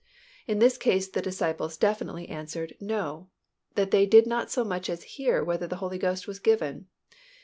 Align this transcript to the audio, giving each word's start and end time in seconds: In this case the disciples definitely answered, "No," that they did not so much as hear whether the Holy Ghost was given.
In 0.47 0.57
this 0.57 0.79
case 0.79 1.07
the 1.07 1.21
disciples 1.21 1.77
definitely 1.77 2.27
answered, 2.27 2.73
"No," 2.79 3.29
that 3.75 3.91
they 3.91 4.07
did 4.07 4.25
not 4.25 4.49
so 4.49 4.63
much 4.63 4.89
as 4.89 5.03
hear 5.03 5.43
whether 5.43 5.67
the 5.67 5.75
Holy 5.75 5.99
Ghost 5.99 6.27
was 6.27 6.39
given. 6.39 6.87